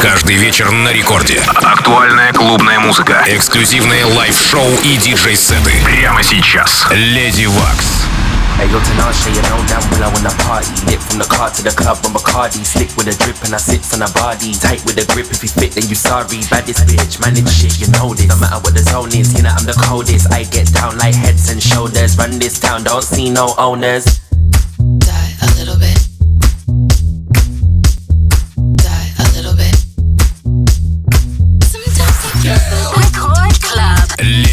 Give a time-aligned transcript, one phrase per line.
[0.00, 1.40] Каждый вечер на рекорде.
[1.56, 3.24] Актуальная клубная музыка.
[3.26, 5.72] Эксклюзивные лайв-шоу и диджей-сеты.
[5.84, 6.86] Прямо сейчас.
[6.90, 8.04] Леди Вакс.
[8.58, 11.62] Hey yo, Tinashe, you know damn well I wanna party Lit from the car to
[11.62, 14.82] the club on Bacardi Slick with a drip and I sit on a body Tight
[14.84, 18.14] with a grip, if you fit then you sorry Baddest bitch, manage shit, you know
[18.14, 20.98] this No matter what the zone is, you know I'm the coldest I get down
[20.98, 24.18] like heads and shoulders Run this town, don't see no owners
[34.20, 34.47] Li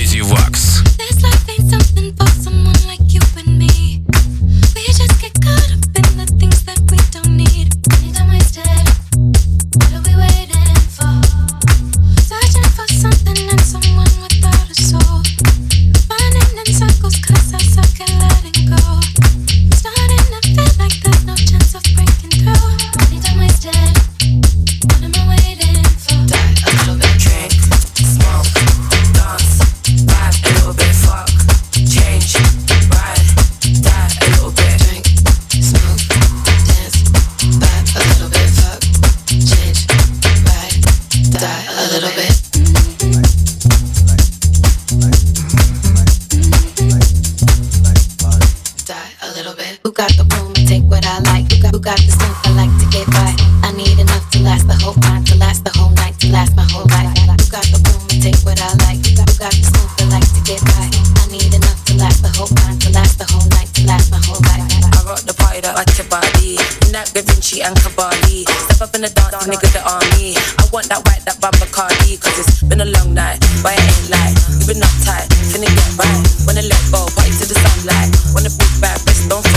[73.64, 74.10] but it ain't
[74.50, 75.28] you been uptight,
[75.68, 76.22] get right.
[76.46, 77.06] Wanna let go,
[77.48, 78.10] the sunlight.
[78.34, 79.55] Wanna big back, don't.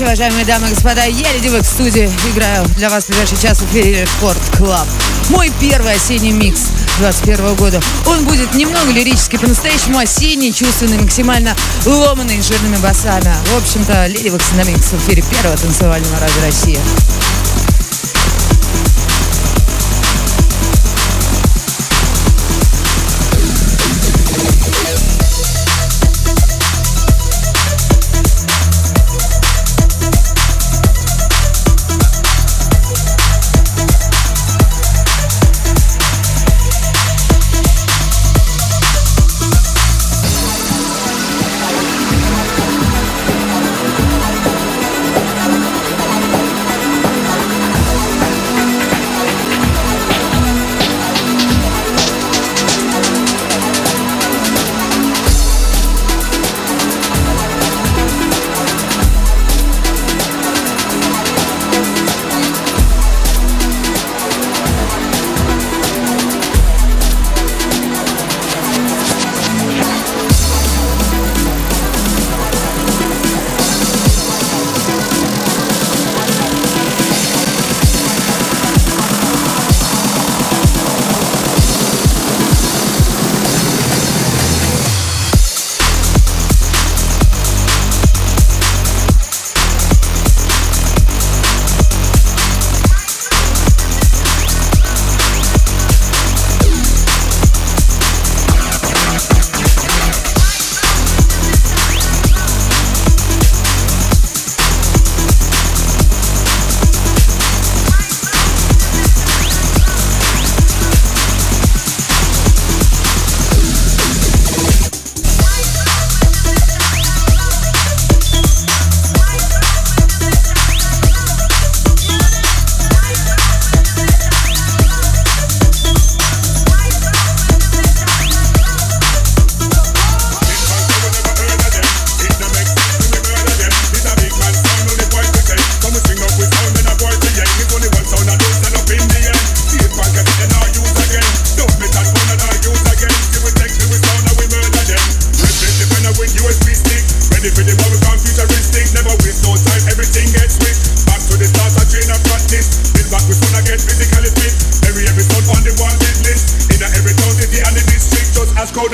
[0.00, 1.04] Ночи, уважаемые дамы и господа.
[1.04, 2.10] Я Леди в студии.
[2.32, 4.86] Играю для вас в ближайший час в эфире Рекорд Клаб.
[5.28, 6.68] Мой первый осенний микс
[6.98, 7.80] 21 года.
[8.06, 11.54] Он будет немного лирический, по-настоящему осенний, чувственный, максимально
[11.86, 13.32] ломанный, жирными басами.
[13.52, 16.78] В общем-то, Леди Векс на микс в эфире первого танцевального радио России.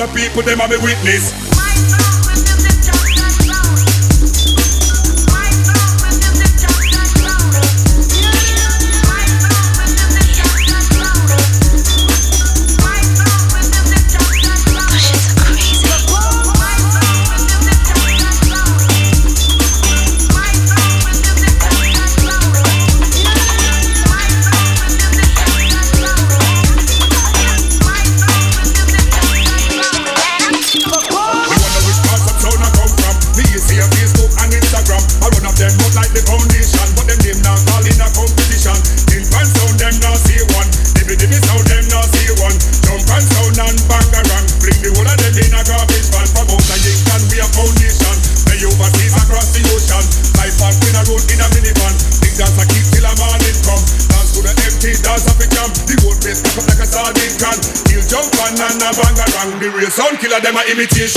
[0.00, 1.45] Of people, them are me witness.
[60.70, 61.15] imitation.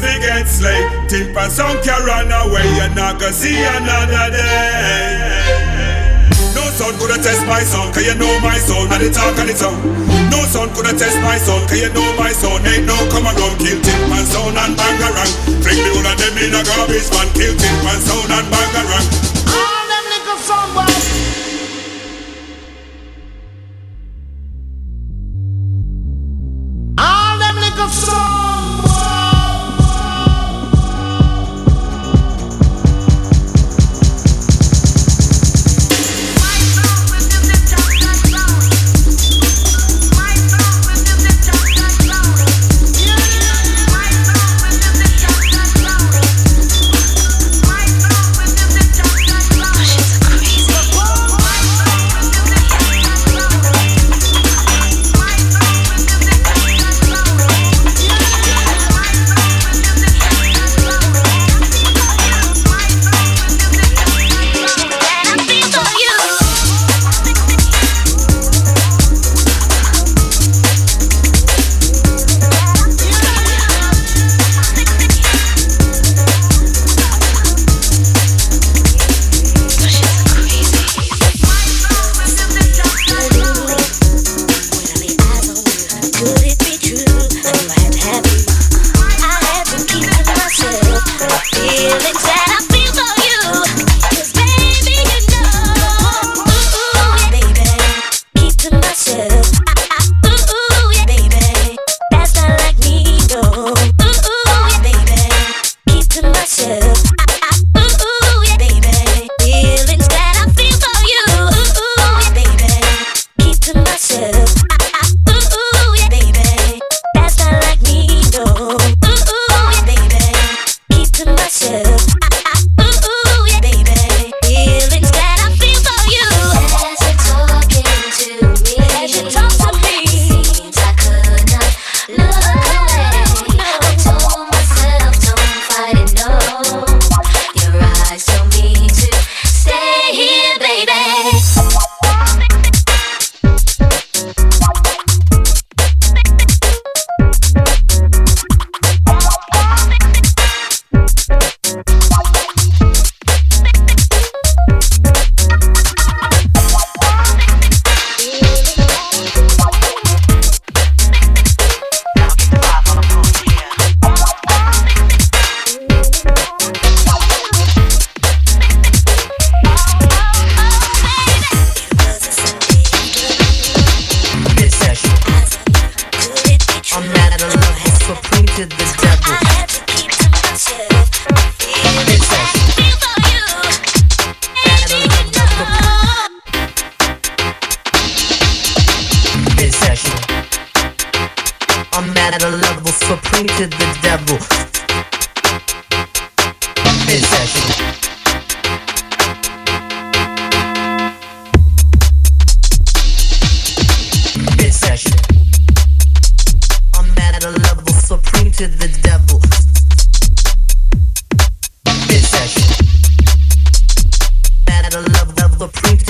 [0.00, 1.08] imitation.
[1.08, 5.50] Tip and some can run away and not gonna see another day.
[6.54, 9.48] No son could test my son, cause you know my son, and the talk and
[9.48, 9.80] the tongue.
[10.30, 13.58] No son could test my son, cause you know my son, ain't no come around,
[13.58, 15.32] kill tip and son and bangarang.
[15.62, 19.39] Bring the one of them in a garbage man, kill tip and son and bangarang.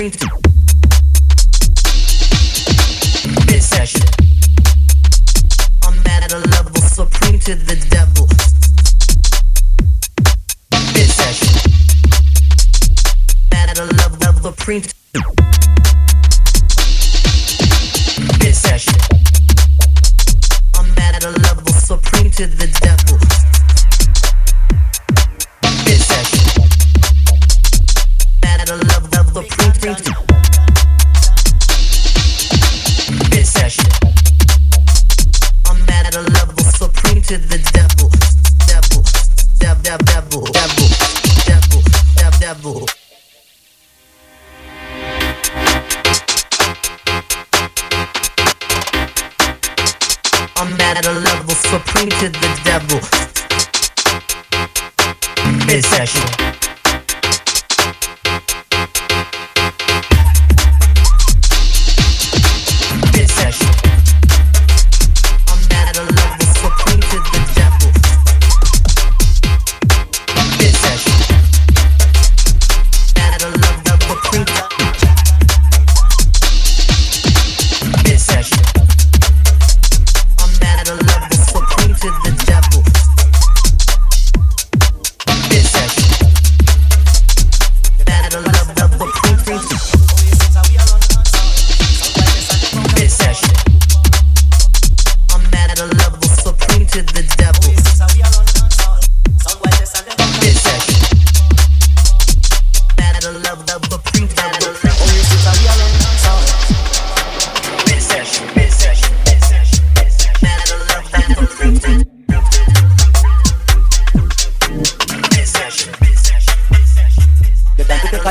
[0.01, 0.40] screens.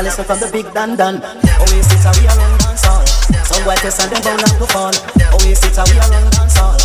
[0.00, 1.20] A lesson from the big Dan Dan.
[1.60, 3.04] Oasis are we are run dance all.
[3.44, 4.94] Some white test and them bound not to fall.
[5.36, 6.76] Oasis are we are run dance all.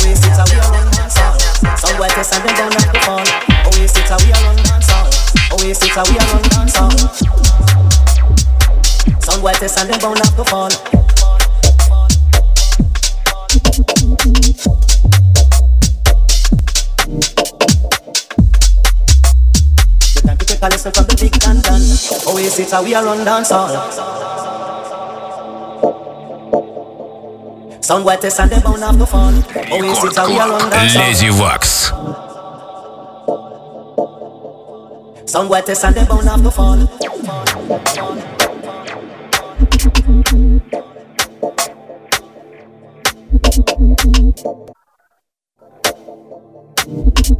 [0.00, 1.36] Oasis are we are run dance all.
[1.76, 3.26] Some white test and them bound not to fall.
[3.68, 5.08] Oasis are we are run dance all.
[5.60, 6.96] Oasis are we are run dance all.
[9.20, 10.72] Some white test and them bound not to fall.
[20.58, 21.78] Take a lesson from the big dan dan.
[22.26, 23.70] Oh, is it a we are on dance hall.
[27.80, 29.06] Sound white test and them bound the no
[29.70, 31.06] Oh, is it a we are on dance hall.
[31.06, 31.94] Lady Waks.
[35.30, 36.88] Sound white test and them bound.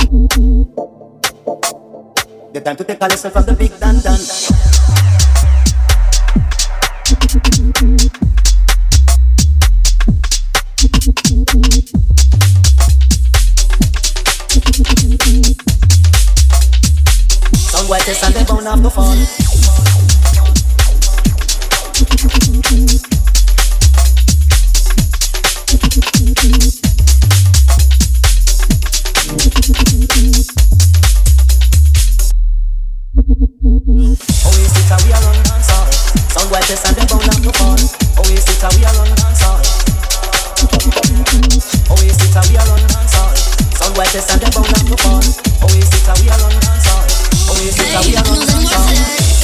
[0.09, 1.88] Thank you.
[2.51, 4.17] The time to take a lesson from the big Dan Dan.
[17.69, 19.15] Some white and them bound not to fall.
[34.91, 35.93] Are we are run dance all.
[36.33, 37.77] Some test and them bound not to fall.
[38.25, 39.61] Oasis are we are run dance all.
[41.93, 43.37] Oasis are we are run dance all.
[43.77, 45.21] Some test and them bound not to fall.
[45.69, 47.05] Oasis are we are run dance all.
[47.53, 49.38] Oasis are we are run dance all.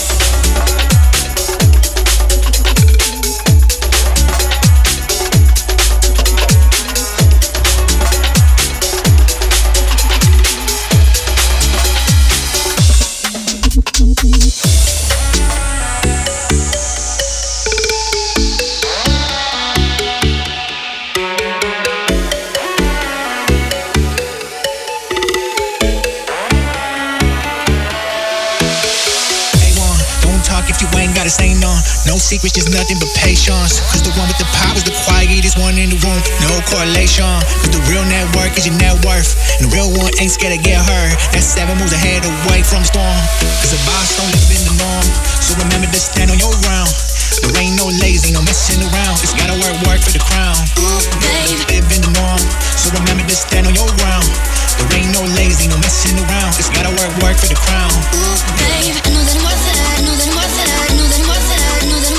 [32.34, 33.78] Secrets, just nothing but patience.
[33.94, 36.18] Cause the one with the power is the quietest one in the room.
[36.42, 37.30] No correlation.
[37.62, 39.38] Cause the real network is your net worth.
[39.62, 41.14] And the real one ain't scared to get hurt.
[41.30, 43.18] That's seven moves ahead away from storm.
[43.62, 45.06] Cause a boss don't live in the norm.
[45.38, 46.90] So remember to stand on your ground.
[47.38, 49.14] There ain't no lazy, no messing around.
[49.22, 50.58] It's gotta work, work for the crown.
[50.82, 51.60] Ooh, babe.
[51.70, 52.42] Live in the norm.
[52.74, 54.26] So remember to stand on your ground.
[54.74, 56.58] There ain't no lazy, no messing around.
[56.58, 57.94] It's gotta work, work for the crown.
[58.18, 59.76] Ooh, Babe, I know that I'm worth it.
[59.78, 60.66] I know that I'm worth it.
[60.66, 61.60] I know that I'm worth it.
[61.62, 62.13] I know that I'm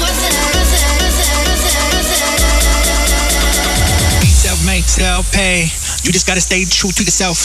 [4.87, 5.69] self-pay.
[6.03, 7.37] You just gotta stay true to yourself.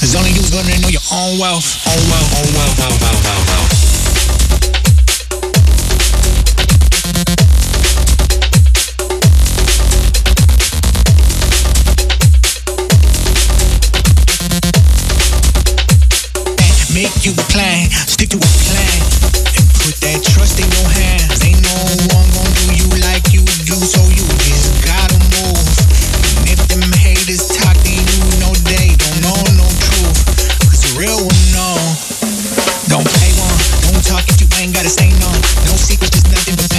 [0.00, 1.78] Cause only you's gonna know your own wealth.
[1.86, 3.97] Own wealth, own wealth, wealth, wealth.
[35.20, 36.77] No secrets, just nothing but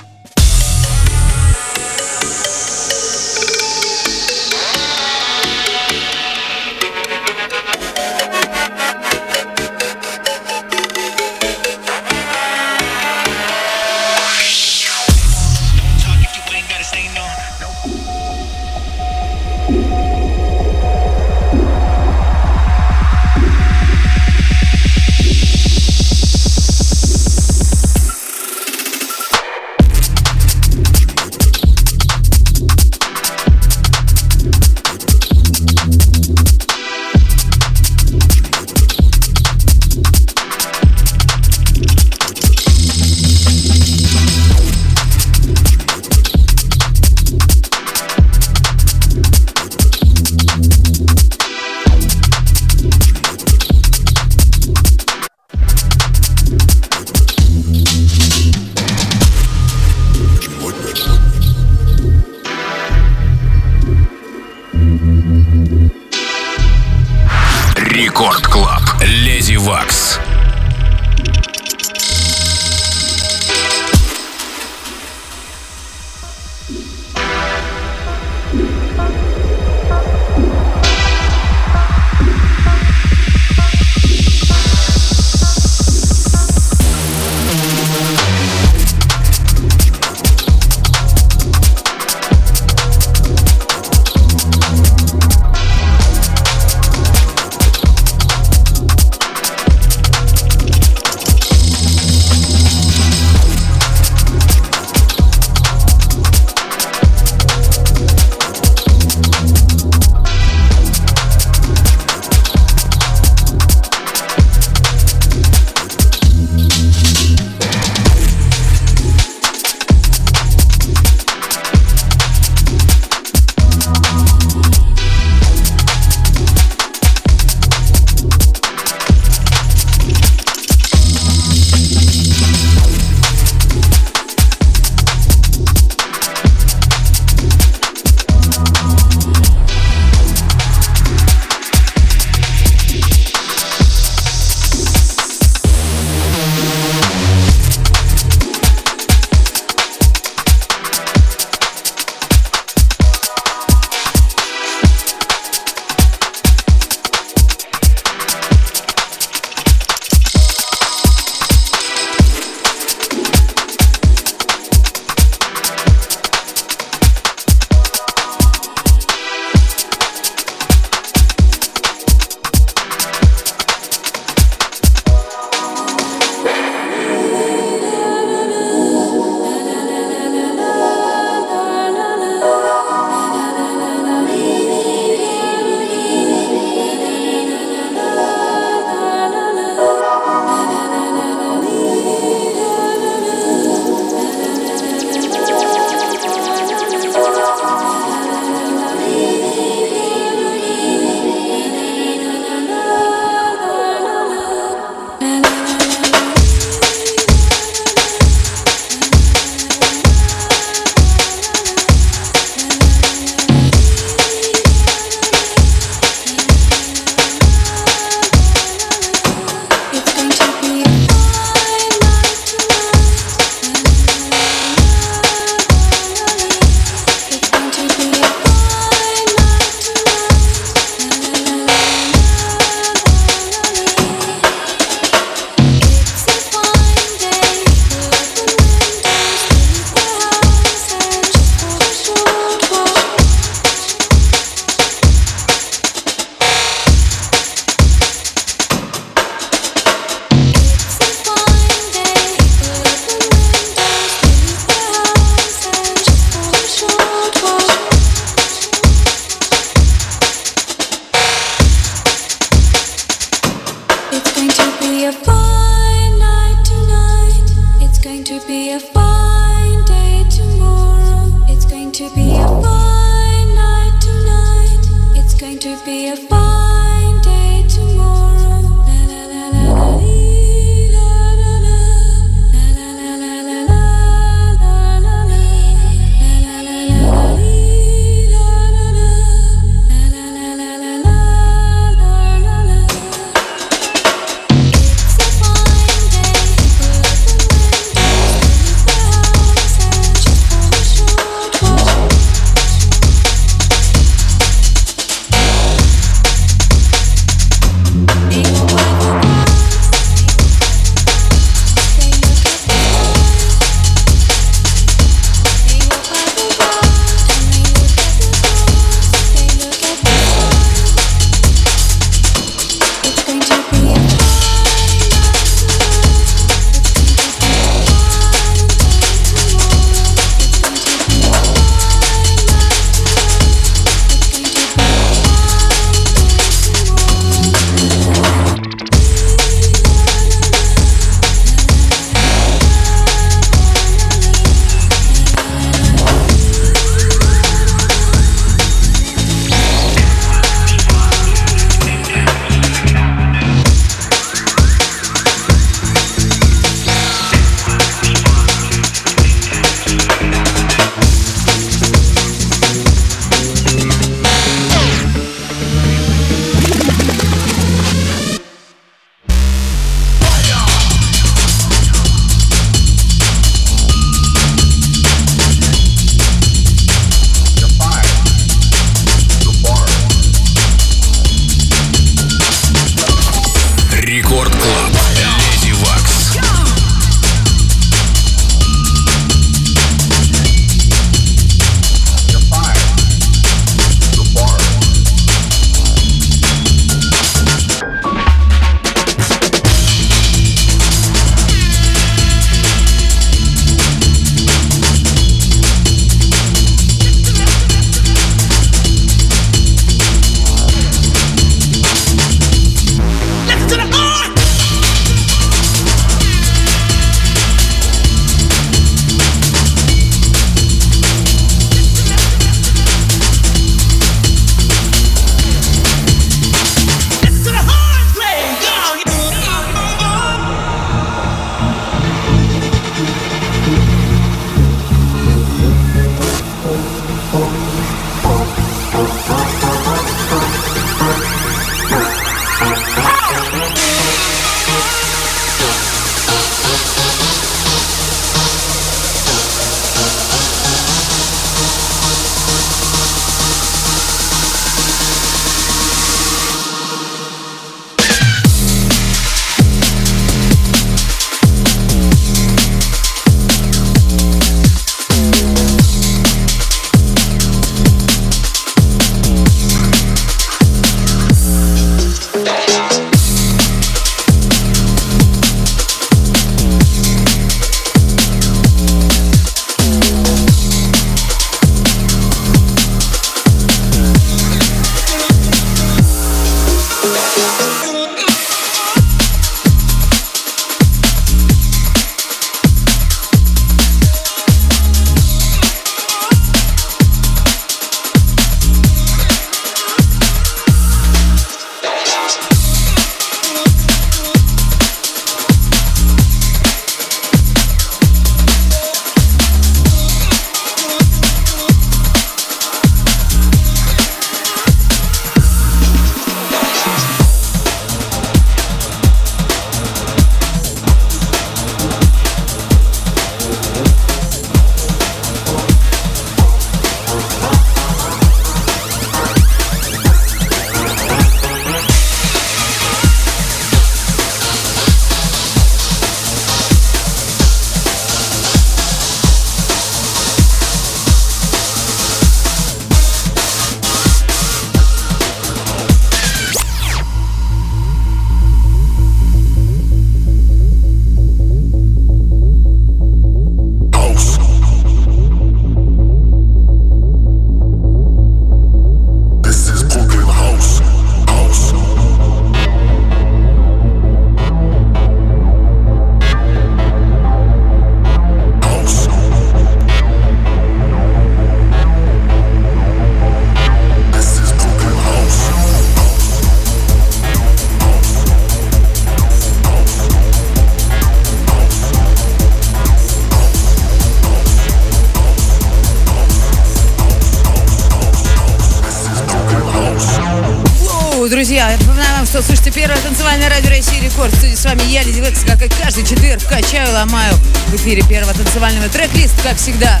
[599.58, 600.00] всегда,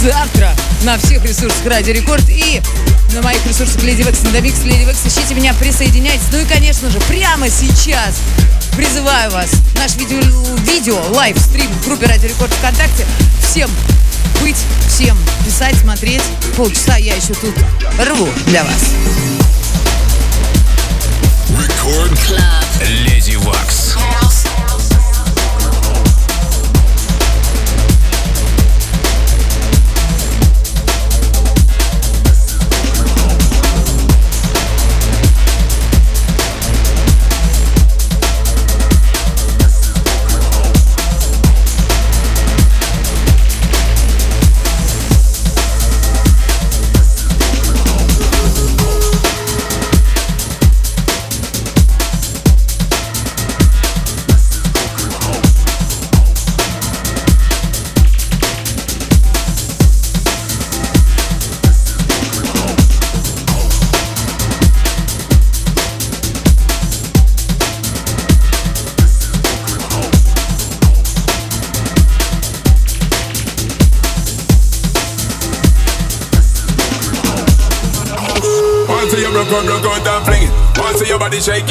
[0.00, 0.54] завтра
[0.84, 2.62] на всех ресурсах Радио Рекорд и
[3.12, 5.00] на моих ресурсах Леди Векс, Индомикс, Леди Векс.
[5.04, 6.26] Ищите меня, присоединяйтесь.
[6.30, 8.14] Ну и, конечно же, прямо сейчас
[8.76, 10.20] призываю вас, наш видео,
[10.72, 13.04] видео лайв-стрим в группе Радио Рекорд ВКонтакте.
[13.42, 13.68] Всем
[14.40, 14.56] быть,
[14.88, 16.22] всем писать, смотреть.
[16.56, 17.54] Полчаса я еще тут
[17.98, 18.92] рву для вас.
[22.26, 22.88] Клаб.
[22.88, 23.83] Леди Вакс.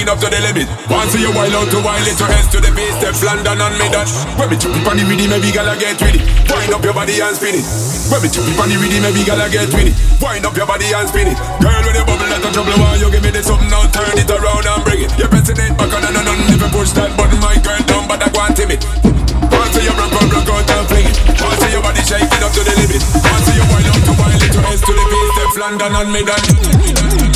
[0.03, 0.67] Body up to the limit.
[0.91, 3.59] Once see you wild out to wild it, your hands to the base, step London
[3.59, 4.07] and me that.
[4.35, 6.23] When me jump on the rhythm, maybe gala get with it.
[6.51, 7.65] Wind up your body and spin it.
[8.11, 9.95] When me jump on the rhythm, maybe gala get with it.
[10.19, 11.37] Wind up your body and spin it.
[11.63, 12.75] Girl, when you bubble, that's a trouble.
[12.79, 13.87] Why you give me this something now?
[13.95, 15.11] Turn it around and bring it.
[15.15, 16.37] You're pressing it back on and on.
[16.51, 18.81] If you push that button, my girl, down, but I and timid.
[18.83, 21.15] Once see you broke out, broke out and fling it.
[21.39, 23.01] Once see your body shaking up to the limit.
[23.23, 25.91] Once see you wild out to wild it, your hands to the base, step London
[25.95, 27.32] and me that.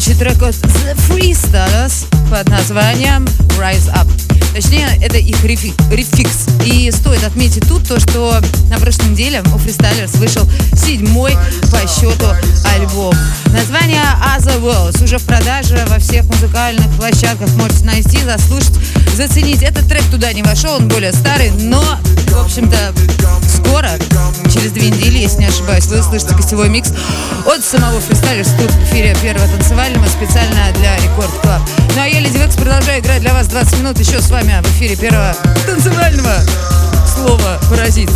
[0.00, 3.24] Звучит трек от The Freestylers под названием
[3.56, 4.08] Rise Up.
[4.52, 6.48] Точнее, это их рефи- рефикс.
[6.64, 8.40] И стоит отметить тут то, что
[8.70, 11.36] на прошлой неделе у Freestylers вышел седьмой
[11.84, 12.26] по счету
[12.74, 13.14] альбом.
[13.48, 14.00] Название
[14.36, 17.50] Other Worlds уже в продаже во всех музыкальных площадках.
[17.56, 18.72] Можете найти, заслушать,
[19.14, 19.62] заценить.
[19.62, 21.82] Этот трек туда не вошел, он более старый, но,
[22.28, 22.94] в общем-то,
[23.48, 23.90] скоро,
[24.50, 26.90] через две недели, если не ошибаюсь, вы услышите гостевой микс
[27.46, 31.60] от самого фристайлера тут в эфире первого танцевального специально для Рекорд Клаб.
[31.94, 34.66] Ну а я, Леди Векс, продолжаю играть для вас 20 минут еще с вами в
[34.78, 36.36] эфире первого танцевального
[37.14, 38.10] слова «Паразит».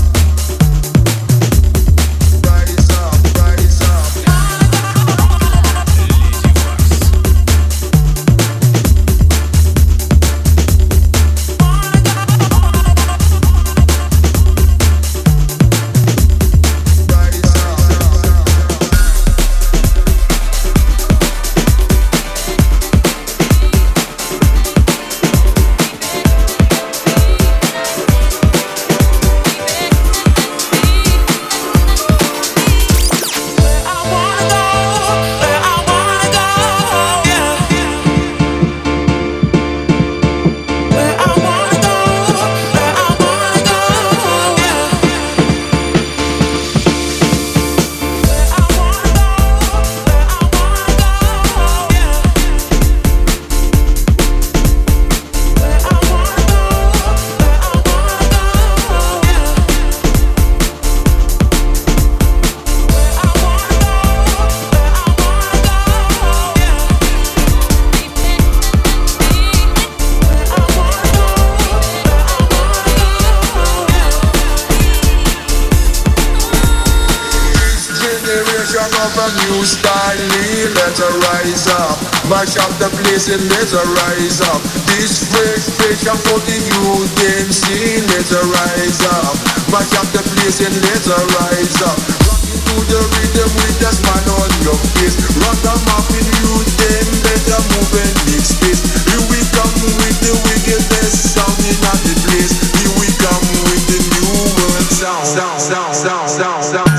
[83.46, 84.60] let's rise up.
[84.94, 89.34] This fresh pressure for the youth, them see, let's rise up.
[89.70, 91.98] Match up the place and let's rise up.
[92.26, 95.14] Rocking to the rhythm with a smile on your face.
[95.44, 98.82] Rock them up in youth, them better move and make space.
[99.06, 102.52] Here we come with the wickedness sound in the place.
[102.74, 106.64] Here we come with the new world sound, sound, sound, sound, sound.
[106.64, 106.97] sound.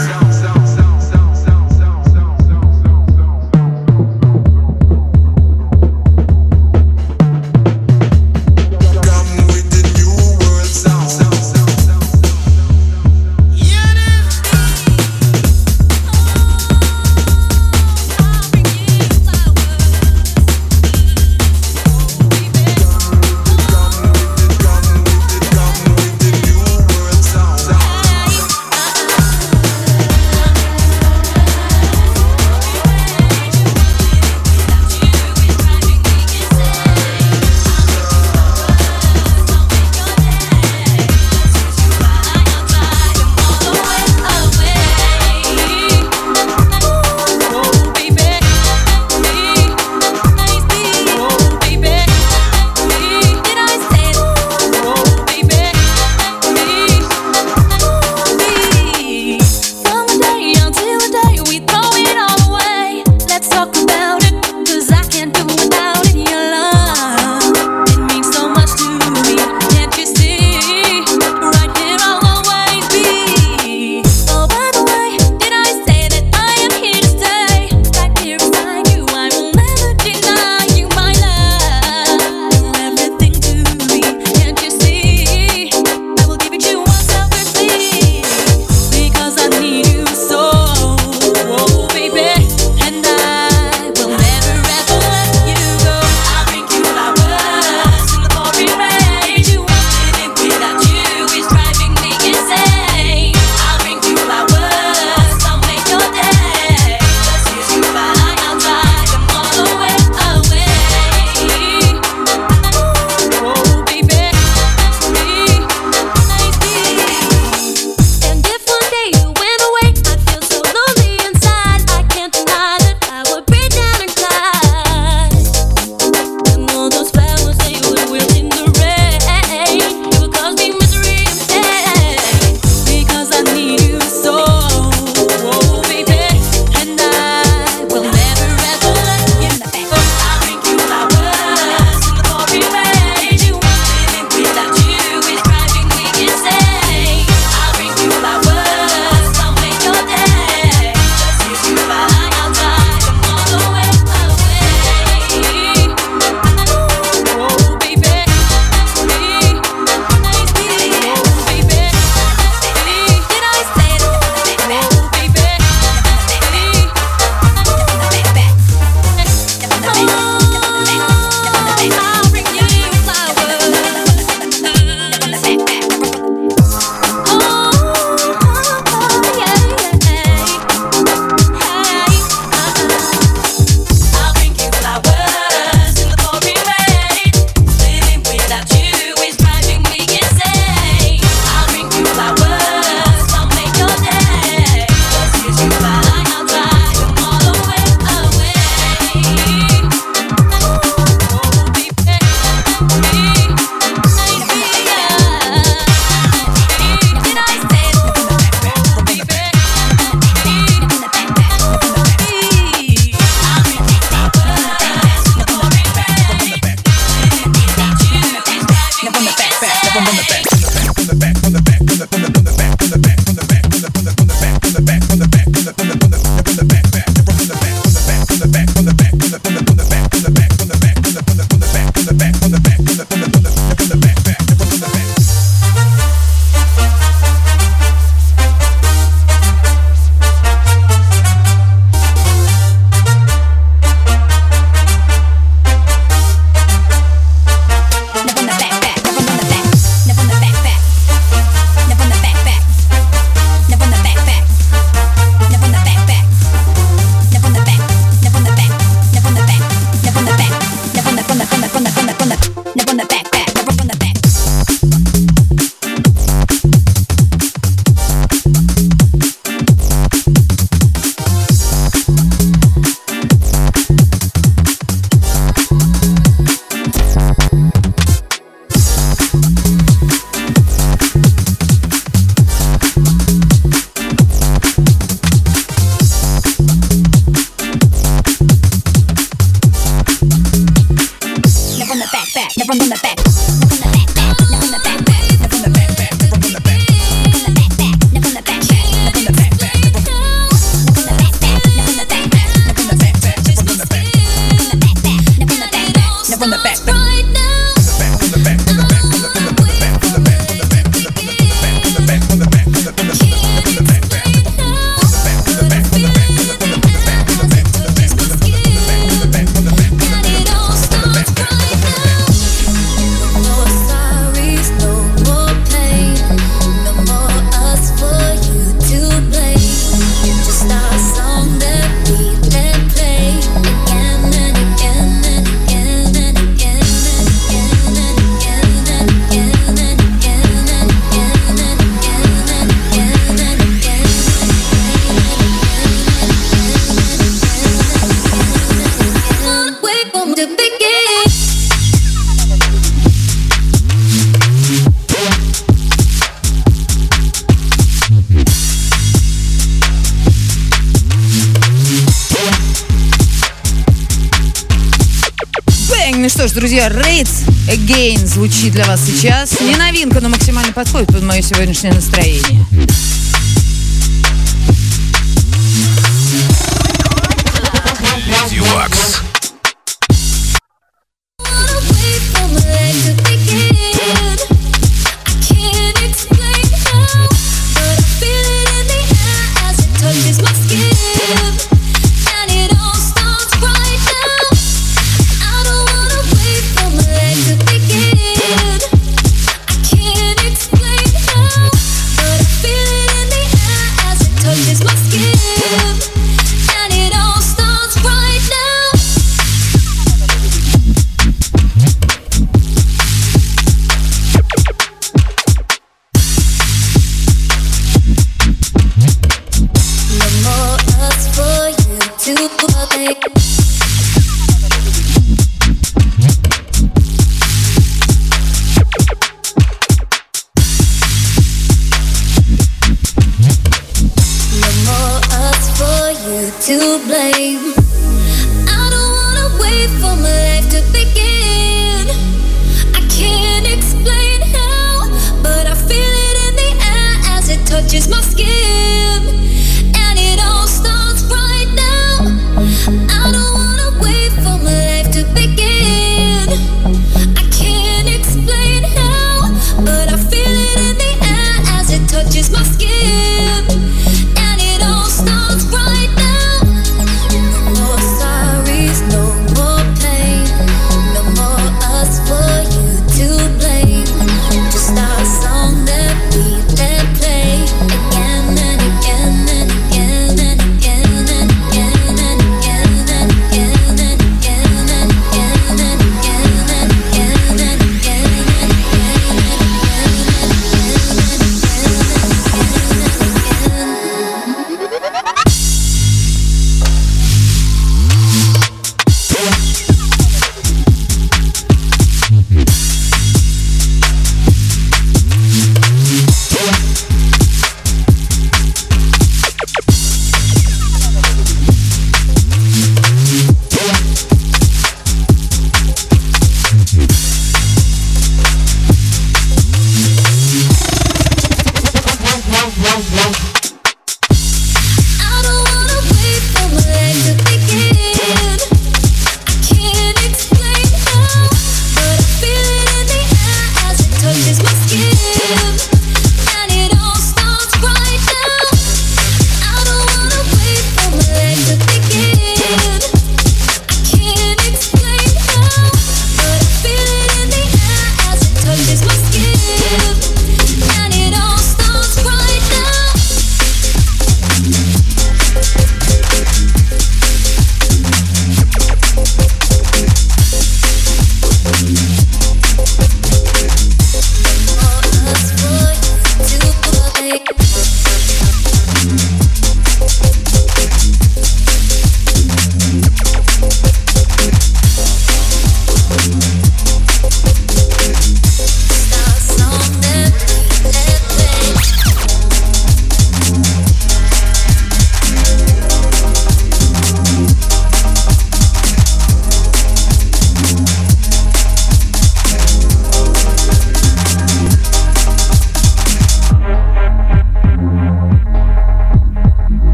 [366.59, 369.61] друзья, Raids Again звучит для вас сейчас.
[369.61, 372.65] Не новинка, но максимально подходит под мое сегодняшнее настроение.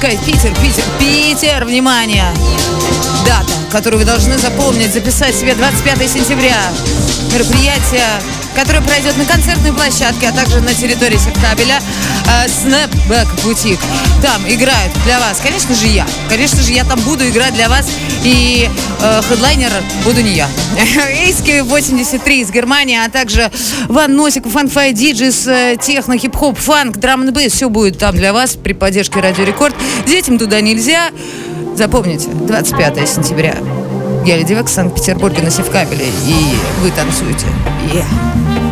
[0.00, 0.20] Сказать?
[0.24, 2.24] Питер, Питер, Питер, внимание!
[3.26, 6.56] Дата, которую вы должны запомнить, записать себе 25 сентября.
[7.30, 8.06] Мероприятие,
[8.54, 11.82] которое пройдет на концертной площадке, а также на территории Севкабеля.
[12.26, 13.80] Э, Snapback Boutique.
[14.22, 16.06] Там играют для вас, конечно же, я.
[16.30, 17.86] Конечно же, я там буду играть для вас.
[18.24, 18.68] И
[19.02, 19.70] э, хедлайнер
[20.04, 20.48] буду не я.
[21.08, 23.50] Эйски 83 из Германии, а также
[23.88, 27.50] Ван Носиков, Фанфай Диджис, э, техно, хип-хоп, фанк, драм н.
[27.50, 29.74] Все будет там для вас при поддержке Радио Рекорд.
[30.06, 31.10] Детям туда нельзя.
[31.76, 33.56] Запомните, 25 сентября.
[34.26, 36.04] Я Леди Векс в Санкт-Петербурге на Севкабеле.
[36.26, 36.34] И
[36.82, 37.46] вы танцуете.
[37.92, 38.69] Yeah.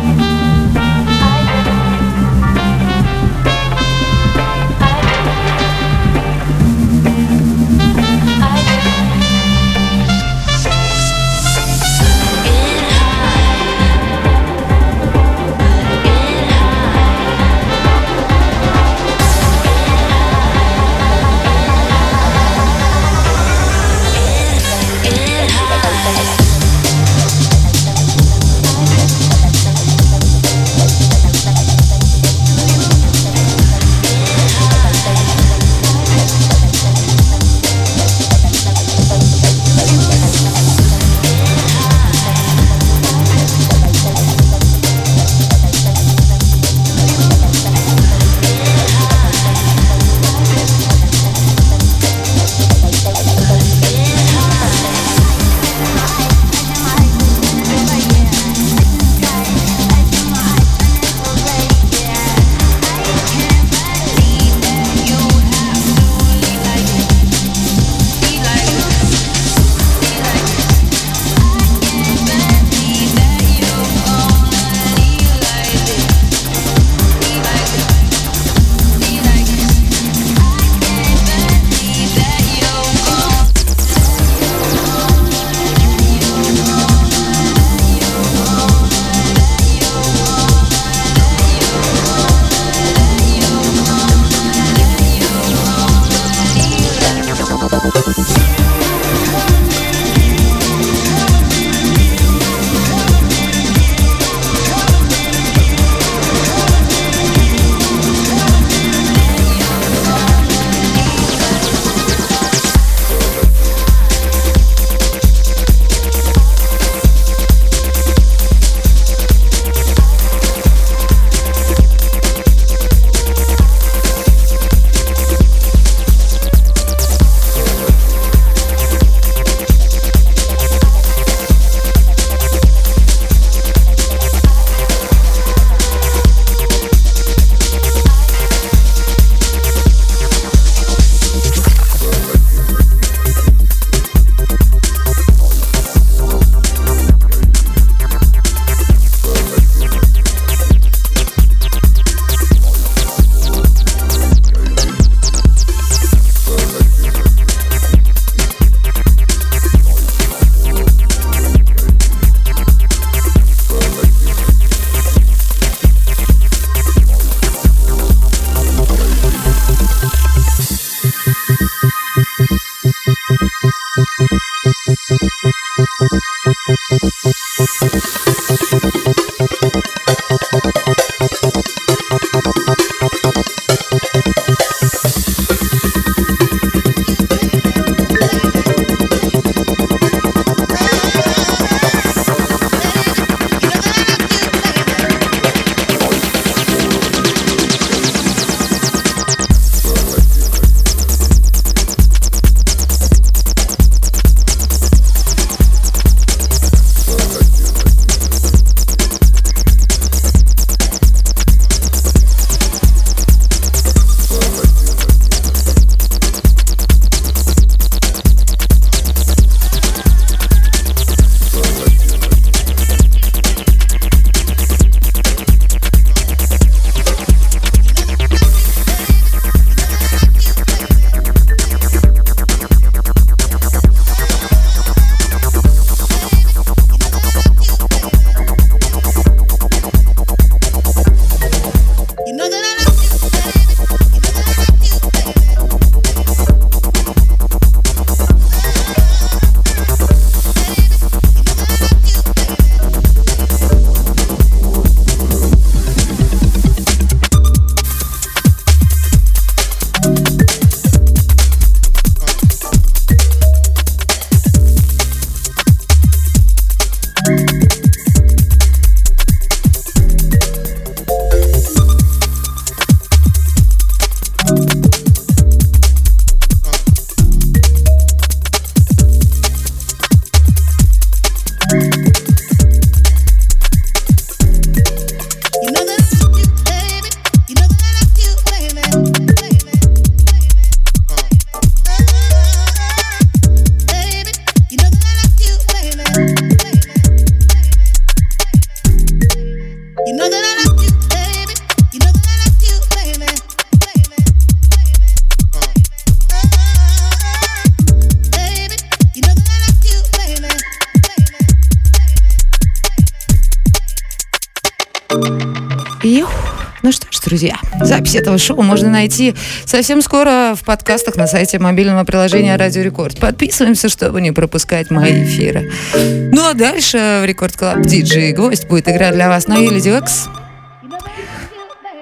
[318.09, 319.35] Запись этого шоу можно найти
[319.65, 323.19] совсем скоро в подкастах на сайте мобильного приложения Радио Рекорд.
[323.19, 325.71] Подписываемся, чтобы не пропускать мои эфиры.
[325.93, 330.27] Ну а дальше в Рекорд Клаб диджей гость будет играть для вас на Еле Дюэкс.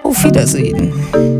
[0.05, 1.36] Auf Wiedersehen.